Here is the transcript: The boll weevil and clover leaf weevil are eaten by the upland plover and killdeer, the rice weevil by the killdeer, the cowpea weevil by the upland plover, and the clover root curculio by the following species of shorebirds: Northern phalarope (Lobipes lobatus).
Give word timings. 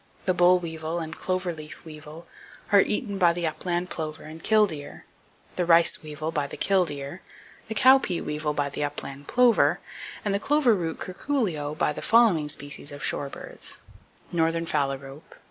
The 0.25 0.33
boll 0.33 0.57
weevil 0.57 0.97
and 0.97 1.15
clover 1.15 1.53
leaf 1.53 1.85
weevil 1.85 2.25
are 2.71 2.79
eaten 2.81 3.19
by 3.19 3.33
the 3.33 3.45
upland 3.45 3.91
plover 3.91 4.23
and 4.23 4.41
killdeer, 4.43 5.05
the 5.57 5.63
rice 5.63 6.01
weevil 6.01 6.31
by 6.31 6.47
the 6.47 6.57
killdeer, 6.57 7.21
the 7.67 7.75
cowpea 7.75 8.23
weevil 8.23 8.53
by 8.55 8.71
the 8.71 8.83
upland 8.83 9.27
plover, 9.27 9.79
and 10.25 10.33
the 10.33 10.39
clover 10.39 10.73
root 10.73 10.99
curculio 10.99 11.75
by 11.75 11.93
the 11.93 12.01
following 12.01 12.49
species 12.49 12.91
of 12.91 13.03
shorebirds: 13.03 13.77
Northern 14.31 14.65
phalarope 14.65 15.01
(Lobipes 15.01 15.23
lobatus). 15.23 15.37